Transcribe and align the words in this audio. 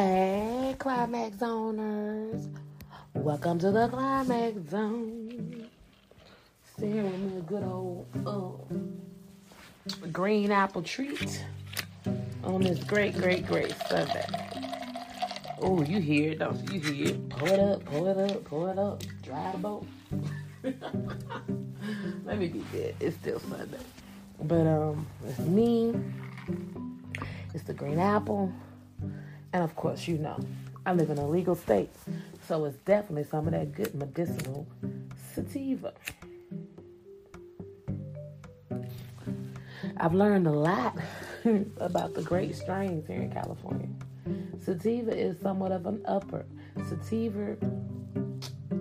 Hey, 0.00 0.76
Climax 0.78 1.42
owners. 1.42 2.46
Welcome 3.14 3.58
to 3.58 3.72
the 3.72 3.88
Climax 3.88 4.70
Zone. 4.70 5.66
Staring 6.76 7.26
me 7.28 7.38
a 7.38 7.40
good 7.40 7.64
old 7.64 8.06
uh, 8.24 8.52
green 10.12 10.52
apple 10.52 10.82
treat 10.82 11.44
on 12.44 12.62
this 12.62 12.84
great, 12.84 13.16
great, 13.16 13.44
great 13.44 13.74
Sunday. 13.88 14.24
Oh, 15.60 15.82
you 15.82 16.00
hear 16.00 16.30
it, 16.30 16.38
don't 16.38 16.72
you? 16.72 16.78
You 16.78 16.92
hear 16.92 17.08
it. 17.08 17.28
Pull 17.30 17.48
it 17.48 17.58
up, 17.58 17.84
pull 17.84 18.06
it 18.06 18.18
up, 18.18 18.44
pull 18.44 18.66
it 18.68 18.78
up. 18.78 19.02
Dry 19.24 19.50
the 19.50 19.58
boat. 19.58 19.84
Let 22.24 22.38
me 22.38 22.46
be 22.46 22.64
good. 22.70 22.94
It's 23.00 23.16
still 23.16 23.40
Sunday. 23.40 23.78
But 24.44 24.64
um 24.64 25.08
it's 25.26 25.40
me. 25.40 25.92
It's 27.52 27.64
the 27.64 27.74
green 27.74 27.98
apple. 27.98 28.52
And 29.52 29.64
of 29.64 29.74
course, 29.76 30.06
you 30.06 30.18
know, 30.18 30.38
I 30.84 30.92
live 30.92 31.10
in 31.10 31.18
a 31.18 31.28
legal 31.28 31.54
state. 31.54 31.90
So 32.46 32.64
it's 32.64 32.78
definitely 32.78 33.24
some 33.24 33.46
of 33.46 33.52
that 33.52 33.72
good 33.72 33.94
medicinal 33.94 34.66
sativa. 35.34 35.92
I've 39.96 40.14
learned 40.14 40.46
a 40.46 40.52
lot 40.52 40.96
about 41.78 42.14
the 42.14 42.22
great 42.22 42.54
strains 42.54 43.06
here 43.06 43.22
in 43.22 43.32
California. 43.32 43.88
Sativa 44.64 45.16
is 45.16 45.40
somewhat 45.40 45.72
of 45.72 45.86
an 45.86 46.02
upper. 46.06 46.44
Sativa 46.88 47.56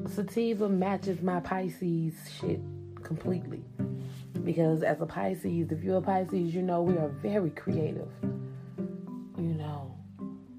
sativa 0.08 0.70
matches 0.70 1.22
my 1.22 1.40
Pisces 1.40 2.14
shit 2.40 2.60
completely. 3.04 3.64
Because 4.44 4.84
as 4.84 5.02
a 5.02 5.06
Pisces, 5.06 5.72
if 5.72 5.84
you're 5.84 5.98
a 5.98 6.02
Pisces, 6.02 6.54
you 6.54 6.62
know 6.62 6.82
we 6.82 6.98
are 6.98 7.10
very 7.10 7.50
creative. 7.52 8.10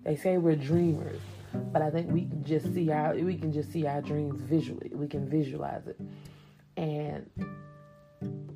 They 0.09 0.17
say 0.17 0.39
we're 0.39 0.57
dreamers, 0.57 1.21
but 1.71 1.83
I 1.83 1.91
think 1.91 2.11
we 2.11 2.23
can 2.23 2.43
just 2.43 2.73
see 2.73 2.91
our 2.91 3.13
we 3.15 3.37
can 3.37 3.53
just 3.53 3.71
see 3.71 3.87
our 3.87 4.01
dreams 4.01 4.41
visually. 4.41 4.91
We 4.95 5.07
can 5.07 5.29
visualize 5.29 5.87
it. 5.87 6.01
And 6.79 7.29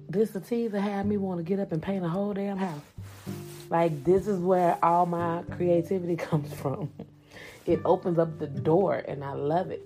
this 0.08 0.30
sativa 0.30 0.80
had 0.80 1.04
me 1.04 1.18
want 1.18 1.40
to 1.40 1.44
get 1.44 1.60
up 1.60 1.72
and 1.72 1.82
paint 1.82 2.06
a 2.06 2.08
whole 2.08 2.32
damn 2.32 2.56
house. 2.56 2.80
Like 3.68 4.02
this 4.02 4.26
is 4.26 4.40
where 4.40 4.78
all 4.82 5.04
my 5.04 5.42
creativity 5.50 6.16
comes 6.30 6.54
from. 6.54 6.90
It 7.66 7.82
opens 7.84 8.18
up 8.18 8.38
the 8.38 8.46
door 8.46 9.04
and 9.06 9.22
I 9.22 9.32
love 9.32 9.70
it. 9.70 9.82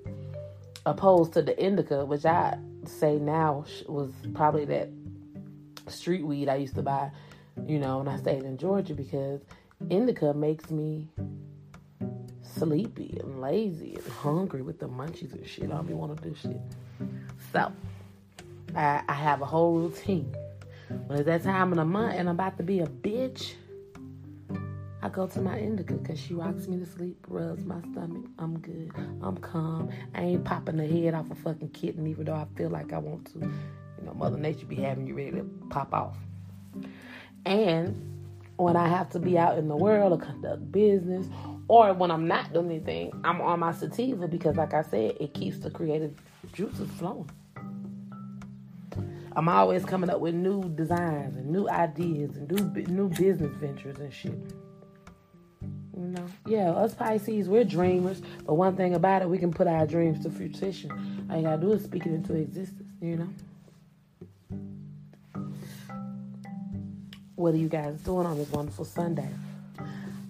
Opposed 0.87 1.33
to 1.33 1.43
the 1.43 1.61
indica, 1.61 2.05
which 2.05 2.27
I 2.27 2.61
say 2.85 3.17
now 3.17 3.65
was 3.89 4.13
probably 4.35 4.67
that 4.67 4.89
street 5.89 6.25
weed 6.25 6.49
I 6.49 6.55
used 6.55 6.77
to 6.77 6.83
buy, 6.83 7.11
you 7.67 7.81
know, 7.81 7.99
when 7.99 8.07
I 8.07 8.19
stayed 8.19 8.45
in 8.45 8.57
Georgia 8.57 8.95
because 8.95 9.41
indica 9.91 10.33
makes 10.33 10.71
me 10.71 11.09
sleepy 12.59 13.19
and 13.21 13.41
lazy 13.41 13.95
and 13.95 14.07
hungry 14.15 14.63
with 14.63 14.79
the 14.79 14.89
munchies 14.89 15.33
and 15.33 15.47
shit. 15.47 15.65
I 15.65 15.77
don't 15.77 15.87
be 15.87 15.95
want 15.95 16.17
to 16.17 16.29
do 16.29 16.35
shit. 16.35 16.61
So 17.53 17.73
I, 18.75 19.03
I 19.09 19.13
have 19.13 19.43
a 19.43 19.47
whole 19.47 19.75
routine. 19.75 20.35
When 21.07 21.19
it's 21.19 21.27
that 21.27 21.43
time 21.43 21.73
of 21.73 21.79
the 21.79 21.85
month 21.85 22.15
and 22.17 22.29
I'm 22.29 22.35
about 22.35 22.57
to 22.59 22.63
be 22.63 22.81
a 22.81 22.87
bitch, 22.87 23.55
I 25.03 25.09
go 25.09 25.27
to 25.27 25.41
my 25.41 25.59
indica 25.59 25.95
because 25.95 26.19
she 26.19 26.35
rocks 26.35 26.67
me 26.67 26.79
to 26.79 26.87
sleep, 26.87 27.25
rubs 27.29 27.65
my 27.65 27.81
stomach. 27.93 28.25
I'm 28.39 28.59
good. 28.59 28.93
I'm 29.23 29.37
calm. 29.39 29.91
I 30.15 30.23
ain't 30.23 30.45
popping 30.45 30.77
the 30.77 30.87
head 30.87 31.15
off 31.15 31.31
a 31.31 31.35
fucking 31.35 31.71
kitten, 31.71 32.07
even 32.07 32.27
though 32.27 32.35
I 32.35 32.47
feel 32.57 32.71
like 32.71 32.93
I 32.93 32.99
want 32.99 33.33
to. 33.33 33.41
You 33.41 34.05
know, 34.05 34.15
Mother 34.15 34.37
Nature 34.37 34.67
be 34.67 34.77
having 34.77 35.07
you 35.07 35.15
ready 35.15 35.33
to 35.33 35.45
pop 35.71 35.93
off. 35.93 36.17
And 37.45 38.17
when 38.57 38.77
I 38.77 38.89
have 38.89 39.11
to 39.11 39.19
be 39.19 39.39
out 39.39 39.59
in 39.59 39.69
the 39.69 39.77
world 39.77 40.19
to 40.19 40.27
conduct 40.27 40.73
business, 40.73 41.27
or 41.69 41.93
when 41.95 42.11
I'm 42.11 42.29
not 42.29 42.53
doing 42.53 42.67
anything, 42.67 43.13
I'm 43.25 43.41
on 43.41 43.61
my 43.61 43.73
sativa 43.73 44.29
because, 44.29 44.57
like 44.57 44.75
I 44.75 44.83
said, 44.83 45.17
it 45.21 45.35
keeps 45.35 45.59
the 45.59 45.71
creative 45.71 46.15
juices 46.53 46.91
flowing. 46.93 47.31
I'm 49.35 49.49
always 49.49 49.85
coming 49.85 50.09
up 50.09 50.21
with 50.21 50.35
new 50.35 50.69
designs 50.71 51.37
and 51.37 51.51
new 51.51 51.69
ideas 51.69 52.37
and 52.37 52.51
new 52.51 52.85
new 52.87 53.09
business 53.11 53.55
ventures 53.57 53.99
and 53.99 54.13
shit. 54.13 54.39
You 55.95 56.09
know, 56.09 56.27
yeah, 56.47 56.71
us 56.71 56.95
Pisces, 56.95 57.49
we're 57.49 57.65
dreamers. 57.65 58.23
But 58.47 58.55
one 58.55 58.77
thing 58.77 58.95
about 58.95 59.23
it, 59.23 59.29
we 59.29 59.39
can 59.39 59.53
put 59.53 59.67
our 59.67 59.87
dreams 59.87 60.23
to 60.23 60.31
fruition. 60.31 61.27
All 61.31 61.37
you 61.37 61.43
gotta 61.43 61.61
do 61.61 61.73
is 61.73 61.85
speak 61.85 62.07
it 62.07 62.13
into 62.13 62.35
existence. 62.35 62.93
You 63.03 63.17
know. 63.17 63.29
What 67.35 67.53
are 67.53 67.59
you 67.59 67.69
guys 67.69 68.01
doing 68.01 68.27
on 68.27 68.39
this 68.39 68.51
wonderful 68.51 68.87
Sunday? 68.87 69.29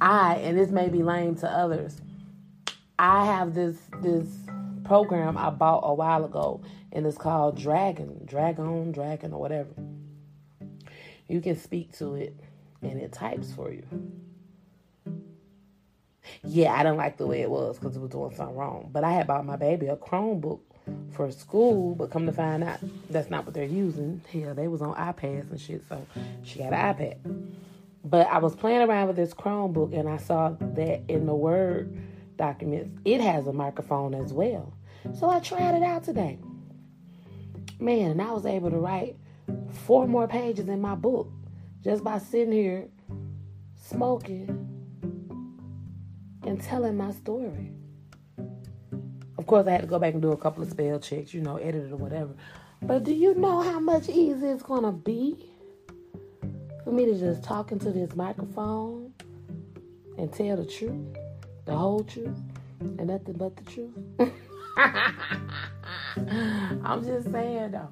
I 0.00 0.36
and 0.36 0.58
this 0.58 0.70
may 0.70 0.88
be 0.88 1.02
lame 1.02 1.36
to 1.36 1.50
others. 1.50 2.00
I 2.98 3.26
have 3.26 3.54
this 3.54 3.76
this 4.02 4.26
program 4.84 5.36
I 5.36 5.50
bought 5.50 5.80
a 5.84 5.94
while 5.94 6.24
ago, 6.24 6.62
and 6.92 7.06
it's 7.06 7.18
called 7.18 7.58
Dragon, 7.58 8.22
Dragon, 8.24 8.92
Dragon, 8.92 9.32
or 9.32 9.40
whatever. 9.40 9.70
You 11.28 11.40
can 11.40 11.56
speak 11.56 11.96
to 11.98 12.14
it, 12.14 12.36
and 12.82 13.00
it 13.00 13.12
types 13.12 13.52
for 13.52 13.72
you. 13.72 13.84
Yeah, 16.44 16.72
I 16.72 16.82
didn't 16.82 16.98
like 16.98 17.16
the 17.16 17.26
way 17.26 17.40
it 17.40 17.50
was 17.50 17.78
because 17.78 17.96
it 17.96 18.00
was 18.00 18.10
doing 18.10 18.34
something 18.34 18.56
wrong. 18.56 18.90
But 18.92 19.04
I 19.04 19.12
had 19.12 19.26
bought 19.26 19.44
my 19.44 19.56
baby 19.56 19.86
a 19.88 19.96
Chromebook 19.96 20.60
for 21.12 21.30
school, 21.32 21.94
but 21.94 22.10
come 22.10 22.26
to 22.26 22.32
find 22.32 22.62
out 22.62 22.78
that's 23.10 23.30
not 23.30 23.44
what 23.44 23.54
they're 23.54 23.64
using. 23.64 24.20
Hell, 24.32 24.54
they 24.54 24.68
was 24.68 24.82
on 24.82 24.94
iPads 24.94 25.50
and 25.50 25.60
shit, 25.60 25.82
so 25.88 26.06
she 26.44 26.60
got 26.60 26.72
an 26.72 26.94
iPad. 26.94 27.16
But 28.08 28.28
I 28.28 28.38
was 28.38 28.54
playing 28.54 28.88
around 28.88 29.08
with 29.08 29.16
this 29.16 29.34
Chromebook 29.34 29.92
and 29.92 30.08
I 30.08 30.16
saw 30.16 30.50
that 30.60 31.02
in 31.08 31.26
the 31.26 31.34
Word 31.34 31.98
documents, 32.36 33.00
it 33.04 33.20
has 33.20 33.48
a 33.48 33.52
microphone 33.52 34.14
as 34.14 34.32
well. 34.32 34.72
So 35.18 35.28
I 35.28 35.40
tried 35.40 35.74
it 35.74 35.82
out 35.82 36.04
today. 36.04 36.38
Man, 37.80 38.12
and 38.12 38.22
I 38.22 38.30
was 38.30 38.46
able 38.46 38.70
to 38.70 38.78
write 38.78 39.16
four 39.72 40.06
more 40.06 40.28
pages 40.28 40.68
in 40.68 40.80
my 40.80 40.94
book 40.94 41.28
just 41.82 42.04
by 42.04 42.18
sitting 42.18 42.52
here 42.52 42.88
smoking 43.74 44.62
and 46.44 46.62
telling 46.62 46.96
my 46.96 47.10
story. 47.10 47.72
Of 49.36 49.46
course, 49.48 49.66
I 49.66 49.72
had 49.72 49.80
to 49.80 49.86
go 49.88 49.98
back 49.98 50.12
and 50.12 50.22
do 50.22 50.30
a 50.30 50.36
couple 50.36 50.62
of 50.62 50.70
spell 50.70 51.00
checks, 51.00 51.34
you 51.34 51.40
know, 51.40 51.56
edit 51.56 51.86
it 51.86 51.92
or 51.92 51.96
whatever. 51.96 52.34
But 52.82 53.02
do 53.02 53.12
you 53.12 53.34
know 53.34 53.62
how 53.62 53.80
much 53.80 54.08
easier 54.08 54.52
it's 54.52 54.62
going 54.62 54.84
to 54.84 54.92
be 54.92 55.50
for 56.86 56.92
me 56.92 57.04
to 57.04 57.18
just 57.18 57.42
talk 57.42 57.72
into 57.72 57.90
this 57.90 58.14
microphone 58.14 59.12
and 60.18 60.32
tell 60.32 60.56
the 60.56 60.64
truth, 60.64 61.16
the 61.64 61.76
whole 61.76 62.04
truth, 62.04 62.38
and 62.80 63.08
nothing 63.08 63.34
but 63.34 63.56
the 63.56 63.64
truth? 63.64 63.90
I'm 66.84 67.04
just 67.04 67.32
saying, 67.32 67.72
though. 67.72 67.90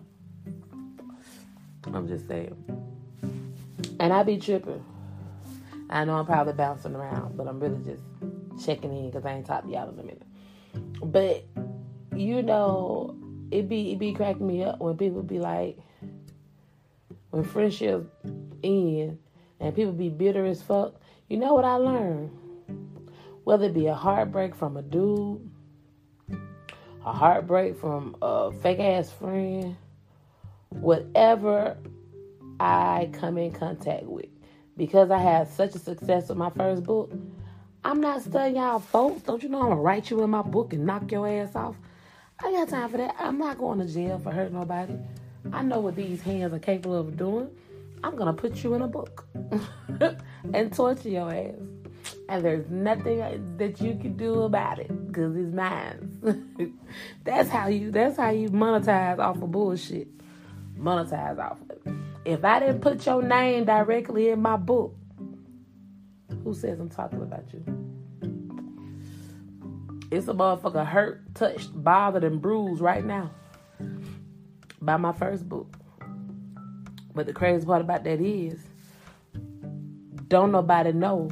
I'm 1.92 2.06
just 2.06 2.28
saying. 2.28 2.54
And 3.98 4.12
I 4.12 4.22
be 4.22 4.36
tripping. 4.36 4.84
I 5.90 6.04
know 6.04 6.14
I'm 6.14 6.26
probably 6.26 6.52
bouncing 6.52 6.94
around, 6.94 7.36
but 7.36 7.48
I'm 7.48 7.58
really 7.58 7.82
just 7.82 8.04
checking 8.64 8.96
in 8.96 9.10
because 9.10 9.26
I 9.26 9.32
ain't 9.32 9.46
talked 9.46 9.66
to 9.66 9.72
y'all 9.72 9.88
in 9.88 9.98
a 9.98 10.02
minute. 10.02 10.22
But 11.02 11.44
you 12.14 12.42
know, 12.42 13.16
it 13.50 13.68
be 13.68 13.90
it 13.90 13.98
be 13.98 14.12
cracking 14.12 14.46
me 14.46 14.62
up 14.62 14.78
when 14.78 14.96
people 14.96 15.24
be 15.24 15.40
like, 15.40 15.78
when 17.34 17.42
friendships 17.42 18.06
end 18.62 19.18
and 19.58 19.74
people 19.74 19.92
be 19.92 20.08
bitter 20.08 20.46
as 20.46 20.62
fuck. 20.62 20.94
You 21.28 21.36
know 21.36 21.52
what 21.52 21.64
I 21.64 21.74
learned? 21.74 22.30
Whether 23.42 23.66
it 23.66 23.74
be 23.74 23.88
a 23.88 23.94
heartbreak 23.94 24.54
from 24.54 24.76
a 24.76 24.82
dude, 24.82 25.50
a 27.04 27.12
heartbreak 27.12 27.76
from 27.76 28.14
a 28.22 28.52
fake 28.52 28.78
ass 28.78 29.10
friend, 29.10 29.76
whatever 30.68 31.76
I 32.60 33.10
come 33.12 33.36
in 33.36 33.50
contact 33.50 34.04
with, 34.04 34.26
because 34.76 35.10
I 35.10 35.18
had 35.18 35.48
such 35.48 35.74
a 35.74 35.80
success 35.80 36.28
with 36.28 36.38
my 36.38 36.50
first 36.50 36.84
book, 36.84 37.12
I'm 37.84 38.00
not 38.00 38.22
studying 38.22 38.56
y'all 38.56 38.78
folks. 38.78 39.22
Don't 39.22 39.42
you 39.42 39.48
know 39.48 39.60
I'm 39.60 39.68
gonna 39.70 39.80
write 39.80 40.08
you 40.08 40.22
in 40.22 40.30
my 40.30 40.42
book 40.42 40.72
and 40.72 40.86
knock 40.86 41.10
your 41.10 41.26
ass 41.28 41.56
off? 41.56 41.74
I 42.38 42.52
got 42.52 42.68
time 42.68 42.88
for 42.90 42.98
that. 42.98 43.16
I'm 43.18 43.38
not 43.38 43.58
going 43.58 43.80
to 43.80 43.92
jail 43.92 44.20
for 44.20 44.30
hurting 44.30 44.54
nobody. 44.54 44.96
I 45.52 45.62
know 45.62 45.80
what 45.80 45.96
these 45.96 46.22
hands 46.22 46.52
are 46.52 46.58
capable 46.58 46.98
of 46.98 47.16
doing. 47.16 47.48
I'm 48.02 48.16
gonna 48.16 48.32
put 48.32 48.62
you 48.62 48.74
in 48.74 48.82
a 48.82 48.88
book 48.88 49.26
and 50.52 50.72
torture 50.72 51.08
your 51.08 51.32
ass. 51.32 51.54
And 52.28 52.44
there's 52.44 52.68
nothing 52.70 53.56
that 53.56 53.80
you 53.80 53.94
can 53.94 54.16
do 54.16 54.42
about 54.42 54.78
it 54.78 55.06
because 55.06 55.36
it's 55.36 55.54
mine. 55.54 56.78
that's 57.24 57.48
how 57.48 57.68
you. 57.68 57.90
That's 57.90 58.16
how 58.16 58.30
you 58.30 58.50
monetize 58.50 59.18
off 59.18 59.40
of 59.42 59.50
bullshit. 59.50 60.08
Monetize 60.78 61.38
off 61.38 61.58
of 61.62 61.70
it. 61.70 61.94
If 62.24 62.44
I 62.44 62.60
didn't 62.60 62.80
put 62.80 63.04
your 63.06 63.22
name 63.22 63.64
directly 63.64 64.30
in 64.30 64.40
my 64.40 64.56
book, 64.56 64.94
who 66.42 66.54
says 66.54 66.78
I'm 66.80 66.90
talking 66.90 67.22
about 67.22 67.44
you? 67.52 67.62
It's 70.10 70.28
a 70.28 70.34
motherfucker 70.34 70.86
hurt, 70.86 71.34
touched, 71.34 71.70
bothered, 71.74 72.24
and 72.24 72.40
bruised 72.40 72.80
right 72.80 73.04
now 73.04 73.30
by 74.84 74.96
my 74.96 75.12
first 75.12 75.48
book. 75.48 75.76
But 77.14 77.26
the 77.26 77.32
crazy 77.32 77.64
part 77.64 77.80
about 77.80 78.04
that 78.04 78.20
is, 78.20 78.60
don't 80.28 80.52
nobody 80.52 80.92
know 80.92 81.30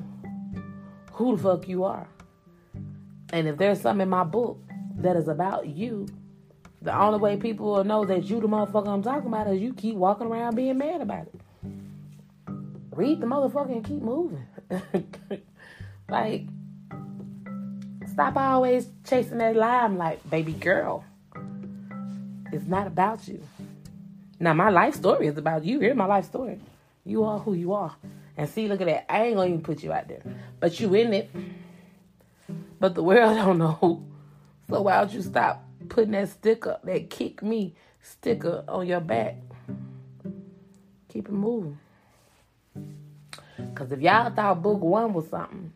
who 1.13 1.37
the 1.37 1.43
fuck 1.43 1.69
you 1.69 1.85
are. 1.85 2.09
And 3.33 3.49
if 3.49 3.57
there's 3.57 3.81
something 3.81 4.03
in 4.03 4.09
my 4.09 4.25
book 4.25 4.61
that 4.97 5.17
is 5.17 5.29
about 5.29 5.67
you, 5.67 6.07
the 6.83 6.97
only 6.97 7.19
way 7.19 7.37
people 7.37 7.73
will 7.73 7.85
know 7.85 8.05
that 8.05 8.25
you 8.25 8.41
the 8.41 8.49
motherfucker 8.49 8.89
I'm 8.89 9.03
talking 9.03 9.29
about 9.29 9.49
is 9.49 9.61
you 9.61 9.73
keep 9.73 9.95
walking 9.95 10.27
around 10.27 10.57
being 10.57 10.79
mad 10.79 11.01
about 11.01 11.27
it. 11.27 11.41
Read 12.91 13.21
the 13.21 13.27
motherfucker 13.27 13.73
and 13.73 13.85
keep 13.85 14.03
moving. 14.03 14.47
like, 16.09 16.47
stop 18.11 18.37
always 18.37 18.89
chasing 19.05 19.39
that 19.39 19.57
limelight, 19.57 20.29
baby 20.29 20.53
girl. 20.53 21.05
It's 22.53 22.67
not 22.67 22.87
about 22.87 23.27
you. 23.27 23.43
Now, 24.39 24.53
my 24.53 24.69
life 24.69 24.95
story 24.95 25.27
is 25.27 25.39
about 25.39 25.65
you. 25.65 25.81
Here's 25.81 25.97
my 25.97 26.05
life 26.05 26.27
story. 26.27 26.61
You 27.05 27.25
are 27.25 27.39
who 27.39 27.55
you 27.55 27.73
are. 27.73 27.97
And 28.37 28.49
see, 28.49 28.69
look 28.69 28.81
at 28.81 28.87
that. 28.87 29.13
I 29.13 29.25
ain't 29.25 29.37
gonna 29.37 29.49
even 29.49 29.63
put 29.63 29.83
you 29.83 29.93
out 29.93 30.07
there. 30.07 30.23
But 30.61 30.79
you 30.79 30.93
in 30.95 31.15
it. 31.15 31.31
But 32.79 32.95
the 32.95 33.03
world 33.03 33.37
don't 33.45 33.59
know. 33.59 34.05
So 34.69 34.83
why 34.83 34.99
don't 34.99 35.13
you 35.13 35.23
stop 35.23 35.65
putting 35.89 36.13
that 36.13 36.29
sticker, 36.29 36.79
that 36.85 37.09
kick 37.09 37.43
me 37.43 37.75
sticker 38.01 38.65
on 38.69 38.87
your 38.87 39.01
back? 39.01 39.37
Keep 41.09 41.29
it 41.29 41.33
moving. 41.33 41.79
Cause 43.75 43.93
if 43.93 44.01
y'all 44.01 44.31
thought 44.31 44.63
book 44.63 44.81
one 44.81 45.15
was 45.15 45.29
something, 45.29 45.73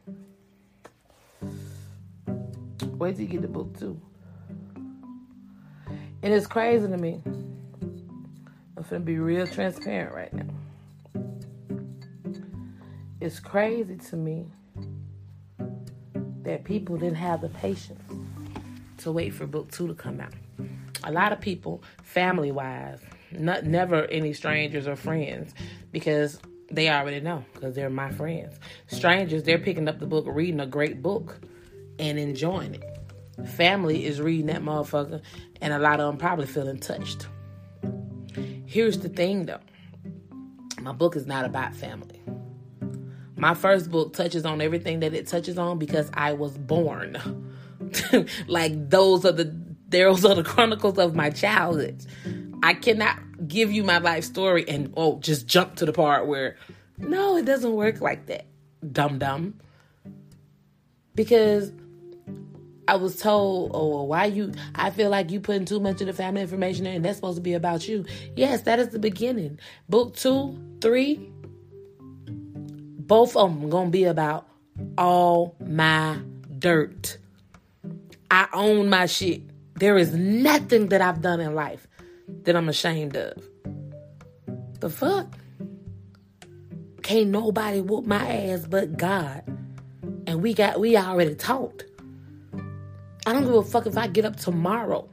wait 2.83 3.17
till 3.17 3.23
you 3.23 3.29
get 3.29 3.43
to 3.43 3.49
book 3.49 3.79
two. 3.79 4.01
And 6.23 6.33
it's 6.33 6.47
crazy 6.47 6.89
to 6.89 6.97
me. 6.97 7.21
I'm 7.27 8.85
gonna 8.89 9.01
be 9.01 9.19
real 9.19 9.47
transparent 9.47 10.15
right 10.15 10.33
now. 10.33 10.55
It's 13.21 13.41
crazy 13.41 13.97
to 13.97 14.17
me 14.17 14.47
that 16.43 16.65
people 16.65 16.97
didn't 16.97 17.17
have 17.17 17.41
the 17.41 17.49
patience 17.49 18.03
to 18.99 19.13
wait 19.13 19.35
for 19.35 19.47
book 19.47 19.71
two 19.71 19.89
to 19.89 19.95
come 19.95 20.21
out. 20.21 20.33
A 21.05 21.13
lot 21.13 21.33
of 21.33 21.41
people, 21.41 21.83
family 22.03 22.53
wise, 22.53 23.01
not 23.33 23.65
never 23.65 24.05
any 24.07 24.33
strangers 24.33 24.87
or 24.87 24.97
friends, 24.97 25.55
because 25.93 26.39
they 26.71 26.89
already 26.89 27.21
know 27.21 27.45
because 27.55 27.75
they're 27.75 27.91
my 27.91 28.11
friends. 28.11 28.59
Strangers, 28.89 29.43
they're 29.43 29.59
picking 29.59 29.89
up 29.89 29.99
the 29.99 30.07
book, 30.07 30.27
reading 30.29 30.61
a 30.61 30.67
great 30.67 31.03
book, 31.03 31.41
and 31.99 32.19
enjoying 32.19 32.75
it. 32.75 33.49
Family 33.49 34.05
is 34.07 34.21
reading 34.21 34.47
that 34.47 34.63
motherfucker, 34.63 35.21
and 35.61 35.73
a 35.73 35.79
lot 35.79 36.01
of 36.01 36.07
them 36.07 36.19
probably 36.19 36.47
feeling 36.47 36.79
touched. 36.79 37.27
Here's 38.67 38.99
the 38.99 39.09
thing 39.09 39.47
though 39.47 39.61
my 40.81 40.93
book 40.93 41.17
is 41.17 41.27
not 41.27 41.45
about 41.45 41.75
family. 41.75 42.21
My 43.37 43.55
first 43.55 43.91
book 43.91 44.15
touches 44.15 44.47
on 44.47 44.61
everything 44.61 45.01
that 45.01 45.13
it 45.15 45.27
touches 45.27 45.59
on 45.59 45.79
because 45.79 46.11
I 46.15 46.33
was 46.33 46.57
born. 46.57 47.19
like 48.47 48.91
those 48.91 49.25
are 49.25 49.33
the 49.33 49.55
those 49.89 50.25
are 50.25 50.35
the 50.35 50.43
chronicles 50.43 50.99
of 50.99 51.15
my 51.15 51.31
childhood. 51.31 52.05
I 52.63 52.75
cannot 52.75 53.19
give 53.47 53.71
you 53.71 53.85
my 53.85 53.99
life 53.99 54.25
story 54.25 54.67
and 54.69 54.93
oh 54.97 55.19
just 55.21 55.47
jump 55.47 55.77
to 55.77 55.87
the 55.87 55.93
part 55.93 56.27
where 56.27 56.57
no, 56.99 57.37
it 57.37 57.45
doesn't 57.45 57.73
work 57.73 58.01
like 58.01 58.27
that. 58.27 58.47
Dumb 58.93 59.19
dumb. 59.19 59.61
Because 61.15 61.73
I 62.89 62.97
was 62.97 63.17
told, 63.17 63.73
oh, 63.75 64.05
why 64.05 64.27
you, 64.27 64.53
I 64.75 64.91
feel 64.91 65.11
like 65.11 65.31
you 65.31 65.41
putting 65.41 65.65
too 65.65 65.81
much 65.81 66.01
of 66.01 66.07
the 66.07 66.13
family 66.13 66.43
information 66.43 66.87
in, 66.87 66.97
and 66.97 67.05
that's 67.05 67.17
supposed 67.17 67.37
to 67.37 67.43
be 67.43 67.55
about 67.55 67.89
you. 67.89 68.05
Yes, 68.37 68.63
that 68.63 68.79
is 68.79 68.89
the 68.91 68.99
beginning. 68.99 69.59
Book 69.89 70.15
two, 70.15 70.57
three, 70.81 71.31
both 73.07 73.37
of 73.37 73.61
them 73.61 73.71
gonna 73.71 73.91
be 73.91 74.05
about 74.05 74.49
all 74.97 75.57
my 75.65 76.19
dirt. 76.59 77.19
I 78.31 78.49
own 78.53 78.89
my 78.89 79.07
shit. 79.07 79.43
There 79.75 79.97
is 79.97 80.15
nothing 80.15 80.89
that 80.89 81.01
I've 81.01 81.21
done 81.21 81.41
in 81.41 81.55
life 81.55 81.87
that 82.45 82.57
I'm 82.57 82.69
ashamed 82.69 83.17
of. 83.17 83.43
The 84.81 84.91
fuck? 84.91 85.27
Can't 87.03 87.29
nobody 87.29 87.81
whoop 87.81 88.05
my 88.07 88.27
ass 88.27 88.67
but 88.67 88.97
God. 88.97 89.43
And 90.27 90.43
we 90.43 90.55
got 90.55 90.81
we 90.81 90.97
already 90.97 91.35
talked. 91.35 91.85
I 93.27 93.33
don't 93.33 93.45
give 93.45 93.55
a 93.55 93.63
fuck 93.63 93.87
if 93.87 93.99
I 93.99 94.07
get 94.07 94.25
up 94.25 94.37
tomorrow 94.37 95.09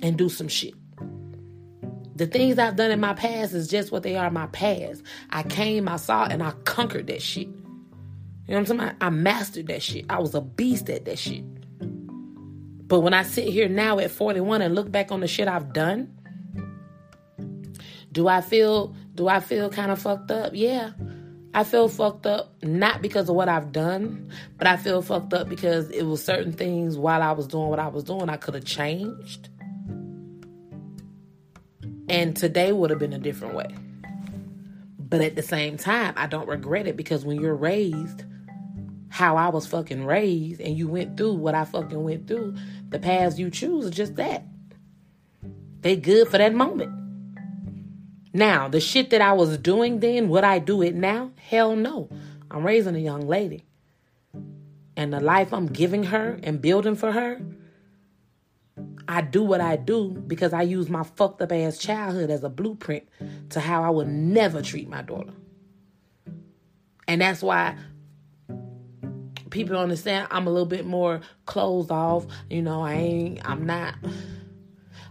and 0.00 0.16
do 0.16 0.28
some 0.28 0.46
shit. 0.46 0.74
The 2.14 2.26
things 2.26 2.58
I've 2.58 2.76
done 2.76 2.92
in 2.92 3.00
my 3.00 3.14
past 3.14 3.52
is 3.52 3.68
just 3.68 3.90
what 3.92 4.04
they 4.04 4.16
are 4.16 4.30
my 4.30 4.46
past. 4.46 5.02
I 5.30 5.42
came, 5.42 5.88
I 5.88 5.96
saw, 5.96 6.24
and 6.24 6.42
I 6.42 6.52
conquered 6.64 7.08
that 7.08 7.20
shit. 7.20 7.48
You 7.48 8.54
know 8.54 8.60
what 8.60 8.70
I'm 8.70 8.78
saying? 8.78 8.96
I 9.00 9.10
mastered 9.10 9.66
that 9.66 9.82
shit. 9.82 10.06
I 10.08 10.20
was 10.20 10.34
a 10.34 10.40
beast 10.40 10.88
at 10.88 11.04
that 11.06 11.18
shit. 11.18 11.44
But 12.88 13.00
when 13.00 13.12
I 13.12 13.24
sit 13.24 13.48
here 13.48 13.68
now 13.68 13.98
at 13.98 14.12
41 14.12 14.62
and 14.62 14.74
look 14.74 14.90
back 14.90 15.10
on 15.10 15.20
the 15.20 15.26
shit 15.26 15.48
I've 15.48 15.72
done, 15.72 16.16
do 18.12 18.28
I 18.28 18.40
feel 18.40 18.94
do 19.16 19.28
I 19.28 19.40
feel 19.40 19.68
kind 19.68 19.90
of 19.90 19.98
fucked 19.98 20.30
up? 20.30 20.52
Yeah. 20.54 20.92
I 21.56 21.64
feel 21.64 21.88
fucked 21.88 22.26
up 22.26 22.62
not 22.62 23.00
because 23.00 23.30
of 23.30 23.34
what 23.34 23.48
I've 23.48 23.72
done, 23.72 24.30
but 24.58 24.66
I 24.66 24.76
feel 24.76 25.00
fucked 25.00 25.32
up 25.32 25.48
because 25.48 25.88
it 25.88 26.02
was 26.02 26.22
certain 26.22 26.52
things 26.52 26.98
while 26.98 27.22
I 27.22 27.32
was 27.32 27.46
doing 27.46 27.68
what 27.68 27.78
I 27.78 27.88
was 27.88 28.04
doing 28.04 28.28
I 28.28 28.36
could 28.36 28.52
have 28.52 28.66
changed. 28.66 29.48
And 32.10 32.36
today 32.36 32.72
would 32.72 32.90
have 32.90 32.98
been 32.98 33.14
a 33.14 33.18
different 33.18 33.54
way. 33.54 33.74
But 34.98 35.22
at 35.22 35.34
the 35.34 35.42
same 35.42 35.78
time, 35.78 36.12
I 36.18 36.26
don't 36.26 36.46
regret 36.46 36.86
it 36.86 36.94
because 36.94 37.24
when 37.24 37.40
you're 37.40 37.54
raised 37.54 38.24
how 39.08 39.38
I 39.38 39.48
was 39.48 39.66
fucking 39.66 40.04
raised 40.04 40.60
and 40.60 40.76
you 40.76 40.88
went 40.88 41.16
through 41.16 41.36
what 41.36 41.54
I 41.54 41.64
fucking 41.64 42.04
went 42.04 42.28
through, 42.28 42.54
the 42.90 42.98
paths 42.98 43.38
you 43.38 43.48
choose 43.48 43.86
are 43.86 43.90
just 43.90 44.16
that. 44.16 44.44
They 45.80 45.96
good 45.96 46.28
for 46.28 46.36
that 46.36 46.54
moment. 46.54 47.05
Now, 48.36 48.68
the 48.68 48.80
shit 48.80 49.08
that 49.10 49.22
I 49.22 49.32
was 49.32 49.56
doing 49.56 50.00
then, 50.00 50.28
would 50.28 50.44
I 50.44 50.58
do 50.58 50.82
it 50.82 50.94
now? 50.94 51.30
Hell 51.38 51.74
no. 51.74 52.10
I'm 52.50 52.66
raising 52.66 52.94
a 52.94 52.98
young 52.98 53.26
lady. 53.26 53.64
And 54.94 55.10
the 55.10 55.20
life 55.20 55.54
I'm 55.54 55.66
giving 55.66 56.04
her 56.04 56.38
and 56.42 56.60
building 56.60 56.96
for 56.96 57.12
her, 57.12 57.40
I 59.08 59.22
do 59.22 59.42
what 59.42 59.62
I 59.62 59.76
do 59.76 60.10
because 60.10 60.52
I 60.52 60.62
use 60.62 60.90
my 60.90 61.02
fucked 61.02 61.40
up 61.40 61.50
ass 61.50 61.78
childhood 61.78 62.28
as 62.28 62.44
a 62.44 62.50
blueprint 62.50 63.08
to 63.50 63.60
how 63.60 63.82
I 63.82 63.88
would 63.88 64.08
never 64.08 64.60
treat 64.60 64.86
my 64.86 65.00
daughter. 65.00 65.32
And 67.08 67.22
that's 67.22 67.40
why 67.40 67.74
people 69.48 69.78
understand 69.78 70.28
I'm 70.30 70.46
a 70.46 70.50
little 70.50 70.66
bit 70.66 70.84
more 70.84 71.22
closed 71.46 71.90
off. 71.90 72.26
You 72.50 72.60
know, 72.60 72.82
I 72.82 72.92
ain't, 72.92 73.48
I'm 73.48 73.64
not, 73.64 73.94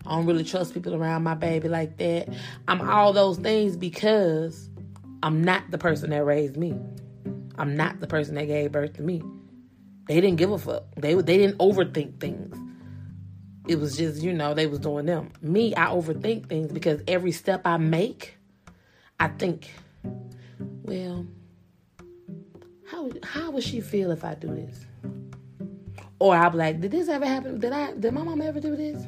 I 0.05 0.15
don't 0.15 0.25
really 0.25 0.43
trust 0.43 0.73
people 0.73 0.93
around 0.93 1.23
my 1.23 1.33
baby 1.33 1.67
like 1.67 1.97
that. 1.97 2.29
I'm 2.67 2.81
all 2.89 3.11
those 3.13 3.37
things 3.37 3.75
because 3.75 4.69
I'm 5.23 5.43
not 5.43 5.71
the 5.71 5.77
person 5.77 6.11
that 6.11 6.23
raised 6.23 6.57
me. 6.57 6.77
I'm 7.57 7.75
not 7.75 7.99
the 7.99 8.07
person 8.07 8.35
that 8.35 8.45
gave 8.45 8.71
birth 8.71 8.93
to 8.93 9.01
me. 9.01 9.23
They 10.07 10.21
didn't 10.21 10.37
give 10.37 10.51
a 10.51 10.57
fuck. 10.57 10.83
They 10.97 11.15
they 11.15 11.37
didn't 11.37 11.57
overthink 11.57 12.19
things. 12.19 12.55
It 13.67 13.79
was 13.79 13.97
just, 13.97 14.21
you 14.21 14.31
know, 14.31 14.53
they 14.53 14.67
was 14.67 14.79
doing 14.79 15.07
them. 15.07 15.31
Me, 15.41 15.73
I 15.73 15.87
overthink 15.87 16.47
things 16.47 16.71
because 16.71 17.01
every 17.07 17.31
step 17.31 17.61
I 17.65 17.77
make, 17.77 18.37
I 19.19 19.29
think, 19.29 19.71
well, 20.83 21.25
how 22.87 23.09
how 23.23 23.49
would 23.51 23.63
she 23.63 23.81
feel 23.81 24.11
if 24.11 24.23
I 24.23 24.35
do 24.35 24.53
this? 24.53 24.85
Or 26.19 26.35
I'll 26.35 26.51
be 26.51 26.57
like, 26.57 26.79
did 26.79 26.91
this 26.91 27.09
ever 27.09 27.25
happen? 27.25 27.59
Did 27.59 27.73
I 27.73 27.93
did 27.93 28.13
my 28.13 28.21
mom 28.21 28.41
ever 28.41 28.59
do 28.59 28.75
this? 28.75 29.03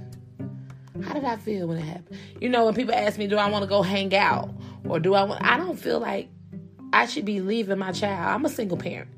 How 1.04 1.14
did 1.14 1.24
I 1.24 1.38
feel 1.38 1.68
when 1.68 1.78
it 1.78 1.82
happened? 1.82 2.18
You 2.40 2.50
know, 2.50 2.66
when 2.66 2.74
people 2.74 2.94
ask 2.94 3.18
me, 3.18 3.28
do 3.28 3.38
I 3.38 3.50
want 3.50 3.64
to 3.64 3.70
go 3.70 3.82
hang 3.82 4.14
out? 4.16 4.50
Or 4.88 5.00
do 5.00 5.14
I 5.14 5.24
want 5.24 5.44
I 5.44 5.58
don't 5.58 5.78
feel 5.78 6.00
like 6.00 6.30
I 6.94 7.06
should 7.06 7.26
be 7.26 7.42
leaving 7.42 7.80
my 7.80 7.92
child. 7.92 8.36
I'm 8.36 8.46
a 8.46 8.50
single 8.50 8.78
parent. 8.78 9.10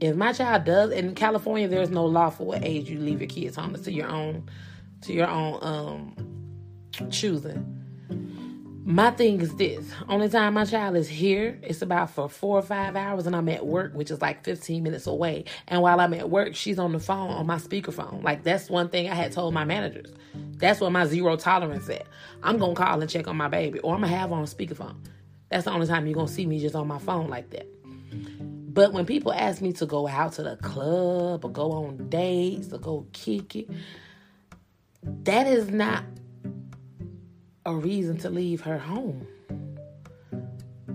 If 0.00 0.16
my 0.16 0.32
child 0.32 0.64
does 0.64 0.90
in 0.90 1.14
California 1.14 1.68
there's 1.68 1.90
no 1.90 2.04
law 2.04 2.30
for 2.30 2.46
what 2.46 2.64
age 2.64 2.90
you 2.90 2.98
leave 2.98 3.20
your 3.20 3.28
kids 3.28 3.56
home. 3.56 3.74
It's 3.74 3.84
to 3.84 3.92
your 3.92 4.08
own 4.08 4.48
to 5.02 5.12
your 5.12 5.28
own 5.28 5.58
um 5.62 6.16
choosing. 7.10 7.70
My 8.86 9.10
thing 9.12 9.40
is 9.40 9.54
this 9.56 9.90
only 10.10 10.28
time 10.28 10.52
my 10.52 10.66
child 10.66 10.94
is 10.94 11.08
here, 11.08 11.58
it's 11.62 11.80
about 11.80 12.10
for 12.10 12.28
four 12.28 12.58
or 12.58 12.62
five 12.62 12.96
hours, 12.96 13.26
and 13.26 13.34
I'm 13.34 13.48
at 13.48 13.64
work, 13.64 13.94
which 13.94 14.10
is 14.10 14.20
like 14.20 14.44
15 14.44 14.82
minutes 14.82 15.06
away. 15.06 15.46
And 15.68 15.80
while 15.80 15.98
I'm 16.00 16.12
at 16.12 16.28
work, 16.28 16.54
she's 16.54 16.78
on 16.78 16.92
the 16.92 17.00
phone 17.00 17.30
on 17.30 17.46
my 17.46 17.56
speakerphone. 17.56 18.22
Like, 18.22 18.42
that's 18.42 18.68
one 18.68 18.90
thing 18.90 19.08
I 19.08 19.14
had 19.14 19.32
told 19.32 19.54
my 19.54 19.64
managers. 19.64 20.12
That's 20.58 20.82
what 20.82 20.92
my 20.92 21.06
zero 21.06 21.34
tolerance 21.36 21.88
at. 21.88 22.06
I'm 22.42 22.58
gonna 22.58 22.74
call 22.74 23.00
and 23.00 23.08
check 23.08 23.26
on 23.26 23.38
my 23.38 23.48
baby, 23.48 23.78
or 23.78 23.94
I'm 23.94 24.02
gonna 24.02 24.14
have 24.14 24.32
on 24.32 24.44
speakerphone. 24.44 24.96
That's 25.48 25.64
the 25.64 25.70
only 25.70 25.86
time 25.86 26.06
you're 26.06 26.14
gonna 26.14 26.28
see 26.28 26.44
me 26.44 26.60
just 26.60 26.74
on 26.74 26.86
my 26.86 26.98
phone 26.98 27.30
like 27.30 27.48
that. 27.50 27.66
But 28.74 28.92
when 28.92 29.06
people 29.06 29.32
ask 29.32 29.62
me 29.62 29.72
to 29.74 29.86
go 29.86 30.06
out 30.06 30.34
to 30.34 30.42
the 30.42 30.56
club 30.56 31.46
or 31.46 31.50
go 31.50 31.72
on 31.72 32.10
dates 32.10 32.70
or 32.70 32.78
go 32.78 33.06
kick 33.14 33.56
it, 33.56 33.70
that 35.22 35.46
is 35.46 35.70
not 35.70 36.04
a 37.66 37.74
reason 37.74 38.16
to 38.18 38.30
leave 38.30 38.60
her 38.62 38.78
home. 38.78 39.26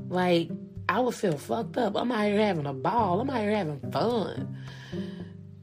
Like, 0.10 0.50
I 0.88 1.00
would 1.00 1.16
feel 1.16 1.38
fucked 1.38 1.78
up. 1.78 1.96
I'm 1.96 2.12
out 2.12 2.26
here 2.26 2.40
having 2.40 2.66
a 2.66 2.74
ball. 2.74 3.22
I'm 3.22 3.30
out 3.30 3.42
here 3.42 3.56
having 3.56 3.80
fun. 3.92 4.58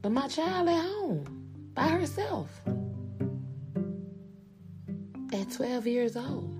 But 0.01 0.11
my 0.11 0.27
child 0.27 0.69
at 0.69 0.81
home 0.81 1.25
by 1.73 1.87
herself 1.89 2.49
at 5.33 5.51
12 5.51 5.87
years 5.87 6.15
old. 6.15 6.53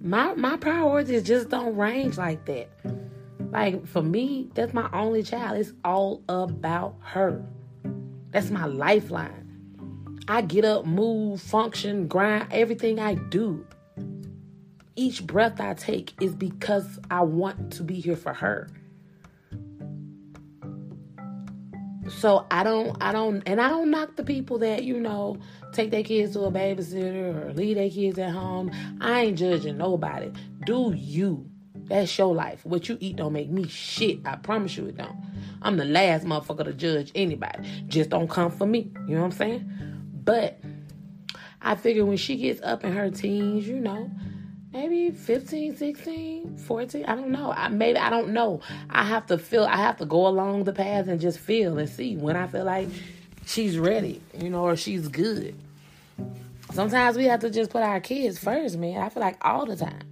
My 0.00 0.34
my 0.34 0.56
priorities 0.56 1.22
just 1.22 1.48
don't 1.48 1.76
range 1.76 2.16
like 2.18 2.44
that. 2.46 2.70
Like 3.50 3.86
for 3.86 4.02
me, 4.02 4.48
that's 4.54 4.72
my 4.72 4.88
only 4.92 5.22
child. 5.22 5.58
It's 5.58 5.72
all 5.84 6.22
about 6.28 6.96
her. 7.00 7.44
That's 8.30 8.50
my 8.50 8.66
lifeline. 8.66 9.47
I 10.30 10.42
get 10.42 10.66
up, 10.66 10.84
move, 10.84 11.40
function, 11.40 12.06
grind, 12.06 12.48
everything 12.50 13.00
I 13.00 13.14
do. 13.14 13.66
Each 14.94 15.26
breath 15.26 15.58
I 15.58 15.72
take 15.72 16.12
is 16.20 16.34
because 16.34 16.98
I 17.10 17.22
want 17.22 17.72
to 17.74 17.82
be 17.82 17.98
here 17.98 18.16
for 18.16 18.34
her. 18.34 18.68
So 22.08 22.46
I 22.50 22.62
don't, 22.62 22.96
I 23.00 23.12
don't, 23.12 23.42
and 23.46 23.60
I 23.60 23.68
don't 23.70 23.90
knock 23.90 24.16
the 24.16 24.24
people 24.24 24.58
that, 24.58 24.84
you 24.84 25.00
know, 25.00 25.38
take 25.72 25.90
their 25.90 26.02
kids 26.02 26.34
to 26.34 26.40
a 26.40 26.52
babysitter 26.52 27.46
or 27.46 27.52
leave 27.54 27.76
their 27.76 27.90
kids 27.90 28.18
at 28.18 28.30
home. 28.30 28.70
I 29.00 29.20
ain't 29.20 29.38
judging 29.38 29.78
nobody. 29.78 30.30
Do 30.66 30.92
you. 30.94 31.48
That's 31.74 32.16
your 32.18 32.34
life. 32.34 32.66
What 32.66 32.88
you 32.88 32.98
eat 33.00 33.16
don't 33.16 33.32
make 33.32 33.48
me 33.48 33.66
shit. 33.66 34.20
I 34.26 34.36
promise 34.36 34.76
you 34.76 34.86
it 34.86 34.98
don't. 34.98 35.16
I'm 35.62 35.78
the 35.78 35.86
last 35.86 36.26
motherfucker 36.26 36.64
to 36.64 36.74
judge 36.74 37.12
anybody. 37.14 37.66
Just 37.86 38.10
don't 38.10 38.28
come 38.28 38.50
for 38.50 38.66
me. 38.66 38.90
You 39.06 39.14
know 39.14 39.20
what 39.20 39.26
I'm 39.26 39.32
saying? 39.32 39.97
But 40.28 40.58
I 41.62 41.74
figure 41.74 42.04
when 42.04 42.18
she 42.18 42.36
gets 42.36 42.60
up 42.60 42.84
in 42.84 42.92
her 42.92 43.10
teens, 43.10 43.66
you 43.66 43.80
know, 43.80 44.10
maybe 44.74 45.10
15, 45.10 45.74
16, 45.74 46.58
14, 46.58 47.04
I 47.06 47.14
don't 47.14 47.30
know. 47.30 47.50
I 47.50 47.68
maybe 47.68 47.98
I 47.98 48.10
don't 48.10 48.34
know. 48.34 48.60
I 48.90 49.04
have 49.04 49.24
to 49.28 49.38
feel 49.38 49.64
I 49.64 49.78
have 49.78 49.96
to 49.96 50.04
go 50.04 50.26
along 50.26 50.64
the 50.64 50.74
path 50.74 51.08
and 51.08 51.18
just 51.18 51.38
feel 51.38 51.78
and 51.78 51.88
see 51.88 52.14
when 52.14 52.36
I 52.36 52.46
feel 52.46 52.64
like 52.64 52.90
she's 53.46 53.78
ready, 53.78 54.20
you 54.38 54.50
know, 54.50 54.64
or 54.64 54.76
she's 54.76 55.08
good. 55.08 55.54
Sometimes 56.74 57.16
we 57.16 57.24
have 57.24 57.40
to 57.40 57.48
just 57.48 57.70
put 57.70 57.82
our 57.82 57.98
kids 57.98 58.38
first, 58.38 58.76
man. 58.76 59.00
I 59.00 59.08
feel 59.08 59.22
like 59.22 59.38
all 59.40 59.64
the 59.64 59.76
time. 59.76 60.02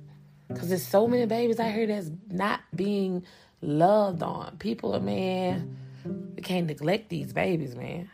Cause 0.49 0.71
there's 0.71 0.87
so 0.87 1.07
many 1.07 1.27
babies 1.27 1.61
out 1.61 1.73
here 1.73 1.89
that's 1.89 2.11
not 2.31 2.61
being 2.75 3.23
loved 3.61 4.23
on. 4.23 4.57
People 4.57 4.99
man, 4.99 5.77
we 6.35 6.41
can't 6.41 6.69
neglect 6.69 7.11
these 7.11 7.35
babies, 7.35 7.77
man. 7.77 8.09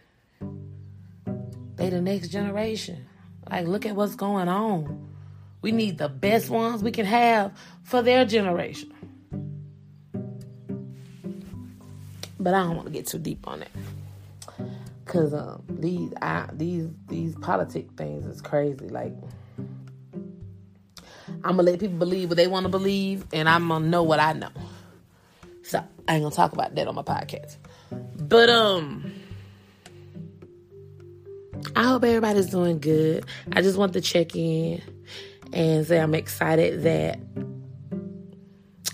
They 1.82 1.90
the 1.90 2.00
next 2.00 2.28
generation. 2.28 3.06
Like 3.50 3.66
look 3.66 3.84
at 3.86 3.96
what's 3.96 4.14
going 4.14 4.46
on. 4.46 5.04
We 5.62 5.72
need 5.72 5.98
the 5.98 6.08
best 6.08 6.48
ones 6.48 6.80
we 6.80 6.92
can 6.92 7.06
have 7.06 7.58
for 7.82 8.02
their 8.02 8.24
generation. 8.24 8.94
But 12.38 12.54
I 12.54 12.62
don't 12.62 12.76
want 12.76 12.86
to 12.86 12.92
get 12.92 13.08
too 13.08 13.18
deep 13.18 13.48
on 13.48 13.62
it. 13.62 13.70
Cause 15.06 15.34
um, 15.34 15.64
these 15.68 16.12
I, 16.22 16.50
these 16.52 16.88
these 17.08 17.34
politic 17.34 17.90
things 17.96 18.26
is 18.26 18.40
crazy. 18.40 18.88
Like 18.88 19.14
I'm 21.26 21.56
gonna 21.56 21.64
let 21.64 21.80
people 21.80 21.98
believe 21.98 22.28
what 22.28 22.36
they 22.36 22.46
want 22.46 22.62
to 22.62 22.70
believe, 22.70 23.26
and 23.32 23.48
I'm 23.48 23.66
gonna 23.66 23.88
know 23.88 24.04
what 24.04 24.20
I 24.20 24.34
know. 24.34 24.50
So 25.64 25.82
I 26.06 26.14
ain't 26.14 26.22
gonna 26.22 26.32
talk 26.32 26.52
about 26.52 26.76
that 26.76 26.86
on 26.86 26.94
my 26.94 27.02
podcast. 27.02 27.56
But 28.20 28.50
um, 28.50 29.11
I 31.74 31.84
hope 31.84 32.04
everybody's 32.04 32.46
doing 32.46 32.78
good. 32.80 33.24
I 33.52 33.62
just 33.62 33.78
want 33.78 33.94
to 33.94 34.00
check 34.00 34.36
in 34.36 34.82
and 35.52 35.86
say 35.86 36.00
I'm 36.00 36.14
excited 36.14 36.82
that 36.82 37.18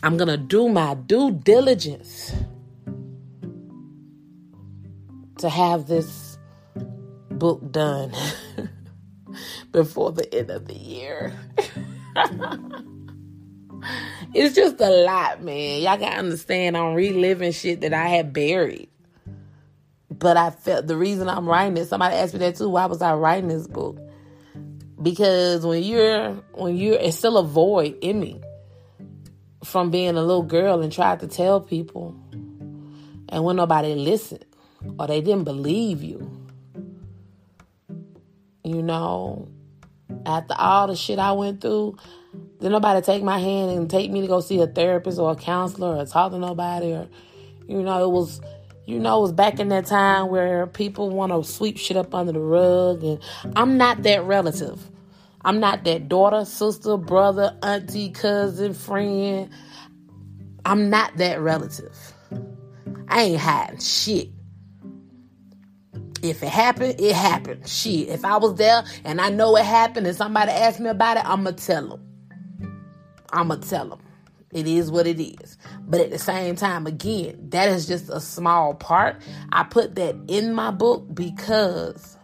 I'm 0.03 0.17
gonna 0.17 0.37
do 0.37 0.69
my 0.69 0.95
due 0.95 1.33
diligence 1.33 2.33
to 5.39 5.49
have 5.49 5.87
this 5.87 6.39
book 7.31 7.61
done 7.71 8.13
before 9.73 10.13
the 10.13 10.33
end 10.35 10.51
of 10.51 10.67
the 10.67 10.75
year. 10.75 11.33
it's 14.35 14.55
just 14.55 14.81
a 14.81 14.89
lot, 14.89 15.43
man. 15.43 15.83
Y'all 15.83 15.97
gotta 15.99 16.19
understand 16.19 16.77
I'm 16.77 16.95
reliving 16.95 17.53
shit 17.53 17.81
that 17.81 17.93
I 17.93 18.07
had 18.09 18.33
buried. 18.33 18.89
But 20.19 20.37
I 20.37 20.51
felt 20.51 20.87
the 20.87 20.97
reason 20.97 21.29
I'm 21.29 21.49
writing 21.49 21.77
it, 21.77 21.87
somebody 21.87 22.17
asked 22.17 22.33
me 22.33 22.41
that 22.41 22.57
too. 22.57 22.69
Why 22.69 22.87
was 22.87 23.03
I 23.03 23.15
writing 23.15 23.49
this 23.49 23.67
book? 23.67 23.99
Because 25.01 25.65
when 25.65 25.83
you're 25.83 26.33
when 26.55 26.77
you're 26.77 26.99
it's 26.99 27.17
still 27.17 27.39
a 27.39 27.45
void 27.45 27.97
in 28.01 28.19
me 28.19 28.41
from 29.63 29.91
being 29.91 30.17
a 30.17 30.23
little 30.23 30.43
girl 30.43 30.83
and 30.83 30.93
tried 30.93 31.21
to 31.21 31.29
tell 31.29 31.61
people 31.61 32.17
and 33.29 33.45
when 33.45 33.57
nobody 33.57 33.95
listened 33.95 34.45
or 34.99 35.07
they 35.07 35.21
didn't 35.21 35.45
believe 35.45 36.03
you. 36.03 36.31
You 38.65 38.83
know, 38.83 39.49
after 40.27 40.55
all 40.59 40.89
the 40.89 40.97
shit 40.97 41.19
I 41.19 41.33
went 41.33 41.61
through, 41.61 41.97
did 42.61 42.71
nobody 42.71 43.01
take 43.01 43.23
my 43.23 43.39
hand 43.39 43.71
and 43.71 43.89
take 43.89 44.11
me 44.11 44.21
to 44.23 44.27
go 44.27 44.41
see 44.41 44.61
a 44.61 44.67
therapist 44.67 45.19
or 45.19 45.33
a 45.33 45.37
counselor 45.37 45.97
or 45.97 46.05
talk 46.07 46.33
to 46.33 46.39
nobody 46.39 46.93
or 46.93 47.09
you 47.69 47.83
know, 47.83 48.03
it 48.03 48.11
was 48.11 48.41
you 48.89 48.99
know, 48.99 49.19
it 49.19 49.21
was 49.21 49.33
back 49.33 49.61
in 49.61 49.69
that 49.69 49.85
time 49.85 50.31
where 50.31 50.67
people 50.67 51.11
want 51.11 51.31
to 51.31 51.45
sweep 51.45 51.77
shit 51.77 51.99
up 51.99 52.15
under 52.15 52.33
the 52.33 52.41
rug 52.41 53.05
and 53.05 53.21
I'm 53.55 53.77
not 53.77 54.03
that 54.05 54.25
relative. 54.25 54.81
I'm 55.45 55.61
not 55.61 55.85
that 55.85 56.09
daughter, 56.09 56.47
sister, 56.47 56.97
brother, 56.97 57.55
auntie, 57.63 58.09
cousin, 58.09 58.73
friend. 58.73 59.51
I'm 60.65 60.89
not 60.89 61.19
that 61.19 61.39
relative. 61.39 61.95
I 63.09 63.25
ain't 63.25 63.41
hiding 63.41 63.81
shit. 63.81 64.31
If 66.23 66.43
it 66.43 66.49
happened, 66.49 66.99
it 66.99 67.15
happened. 67.15 67.69
Shit. 67.69 68.09
If 68.09 68.25
I 68.25 68.39
was 68.39 68.55
there 68.55 68.85
and 69.05 69.21
I 69.21 69.29
know 69.29 69.55
it 69.59 69.67
happened 69.67 70.07
and 70.07 70.17
somebody 70.17 70.51
asked 70.51 70.81
me 70.81 70.89
about 70.89 71.19
it, 71.19 71.27
I'ma 71.27 71.51
tell 71.51 71.89
them. 71.89 72.81
I'ma 73.35 73.57
tell 73.57 73.91
them. 73.91 74.01
It 74.53 74.67
is 74.67 74.91
what 74.91 75.07
it 75.07 75.21
is. 75.21 75.59
But 75.81 76.01
at 76.01 76.11
the 76.11 76.19
same 76.19 76.57
time, 76.57 76.87
again, 76.87 77.51
that 77.51 77.69
is 77.69 77.87
just 77.87 78.09
a 78.09 78.21
small 78.21 78.75
part. 78.75 79.21
I 79.53 79.65
put 79.65 79.97
that 79.97 80.17
in 80.27 80.55
my 80.55 80.71
book 80.71 81.15
because 81.15 82.17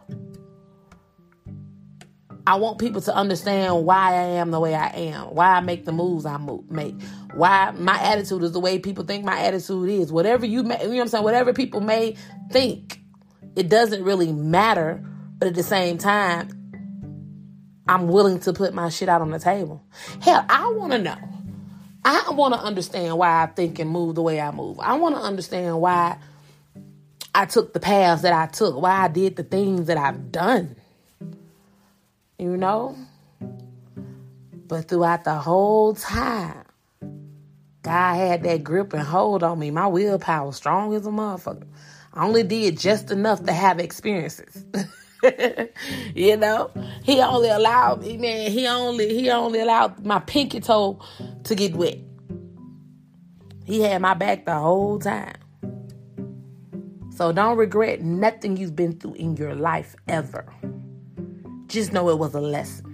I 2.47 2.57
want 2.57 2.78
people 2.78 3.00
to 3.02 3.14
understand 3.14 3.85
why 3.85 4.14
I 4.14 4.23
am 4.37 4.50
the 4.50 4.61
way 4.61 4.75
I 4.75 4.88
am, 4.88 5.35
why 5.35 5.52
I 5.54 5.61
make 5.61 5.85
the 5.85 5.93
moves 5.93 6.26
I 6.26 6.38
make, 6.69 7.00
why 7.35 7.73
my 7.73 7.99
attitude 8.00 8.43
is 8.43 8.52
the 8.52 8.61
way 8.61 8.78
people 8.78 9.04
think 9.04 9.25
my 9.25 9.40
attitude 9.40 9.88
is. 9.88 10.12
Whatever 10.12 10.45
you 10.47 10.62
may, 10.62 10.81
you 10.83 10.88
know 10.88 10.95
what 10.95 11.00
I'm 11.02 11.09
saying, 11.09 11.25
whatever 11.25 11.52
people 11.52 11.81
may 11.81 12.16
think 12.50 13.00
it 13.57 13.69
doesn't 13.69 14.02
really 14.02 14.33
matter, 14.33 15.02
but 15.38 15.49
at 15.49 15.54
the 15.54 15.62
same 15.62 15.97
time, 15.97 16.49
I'm 17.87 18.09
willing 18.09 18.40
to 18.40 18.52
put 18.52 18.75
my 18.75 18.88
shit 18.88 19.09
out 19.09 19.23
on 19.23 19.31
the 19.31 19.38
table. 19.38 19.85
Hell, 20.21 20.45
I 20.49 20.71
want 20.73 20.93
to 20.93 20.99
know. 20.99 21.34
I 22.04 22.30
want 22.30 22.54
to 22.54 22.61
understand 22.61 23.16
why 23.16 23.42
I 23.42 23.46
think 23.46 23.78
and 23.78 23.90
move 23.90 24.14
the 24.14 24.23
way 24.23 24.40
I 24.40 24.50
move. 24.50 24.78
I 24.80 24.94
want 24.94 25.14
to 25.16 25.20
understand 25.23 25.80
why 25.80 26.18
I 27.34 27.46
took 27.46 27.73
the 27.73 27.80
paths 27.80 28.23
that 28.23 28.32
I 28.32 28.46
took, 28.46 28.80
why 28.80 29.04
I 29.04 29.08
did 29.08 29.37
the 29.37 29.42
things 29.42 29.87
that 29.87 29.96
I've 29.96 30.30
done. 30.30 30.76
You 32.38 32.56
know? 32.56 32.96
But 34.66 34.88
throughout 34.88 35.25
the 35.25 35.34
whole 35.34 35.94
time, 35.94 36.64
God 37.82 38.14
had 38.14 38.42
that 38.44 38.64
grip 38.64 38.92
and 38.92 39.02
hold 39.02 39.42
on 39.42 39.58
me. 39.58 39.70
My 39.70 39.87
willpower 39.87 40.52
strong 40.52 40.94
as 40.94 41.06
a 41.06 41.11
motherfucker. 41.11 41.66
I 42.12 42.25
only 42.25 42.42
did 42.42 42.78
just 42.78 43.11
enough 43.11 43.44
to 43.44 43.52
have 43.52 43.78
experiences. 43.78 44.64
you 46.14 46.37
know, 46.37 46.71
he 47.02 47.21
only 47.21 47.49
allowed 47.49 48.02
me, 48.02 48.16
man. 48.16 48.50
He 48.50 48.66
only 48.66 49.14
he 49.14 49.31
only 49.31 49.61
allowed 49.61 50.04
my 50.04 50.19
pinky 50.21 50.61
toe 50.61 51.00
to 51.45 51.54
get 51.54 51.75
wet. 51.75 51.99
He 53.64 53.81
had 53.81 54.02
my 54.02 54.14
back 54.14 54.45
the 54.45 54.54
whole 54.54 54.99
time. 54.99 55.35
So 57.16 57.33
don't 57.33 57.57
regret 57.57 58.02
nothing 58.02 58.57
you've 58.57 58.75
been 58.75 58.99
through 58.99 59.14
in 59.14 59.37
your 59.37 59.54
life 59.54 59.95
ever. 60.09 60.45
Just 61.69 61.93
know 61.93 62.11
it 62.11 62.19
was 62.19 62.35
a 62.35 62.40
lesson. 62.40 62.90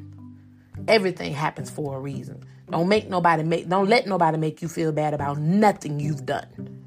Everything 0.89 1.33
happens 1.33 1.71
for 1.71 1.97
a 1.97 2.01
reason. 2.01 2.45
Don't 2.71 2.89
make 2.89 3.09
nobody 3.09 3.43
make 3.43 3.69
don't 3.69 3.89
let 3.89 4.07
nobody 4.07 4.39
make 4.39 4.63
you 4.63 4.69
feel 4.69 4.93
bad 4.93 5.15
about 5.15 5.39
nothing 5.39 5.99
you've 5.99 6.25
done. 6.25 6.85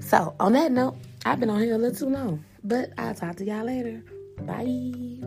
So, 0.00 0.34
on 0.40 0.52
that 0.54 0.72
note, 0.72 0.96
I've 1.24 1.40
been 1.40 1.50
on 1.50 1.60
here 1.60 1.74
a 1.74 1.78
little 1.78 1.96
too 1.96 2.12
long, 2.12 2.44
but 2.62 2.90
I'll 2.98 3.14
talk 3.14 3.36
to 3.36 3.44
y'all 3.44 3.64
later. 3.64 4.02
Bye. 4.42 5.26